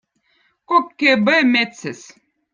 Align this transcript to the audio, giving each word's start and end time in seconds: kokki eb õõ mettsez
kokki 0.67 1.07
eb 1.13 1.27
õõ 1.33 1.41
mettsez 1.53 1.99